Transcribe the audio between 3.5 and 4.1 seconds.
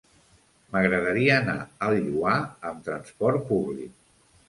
públic.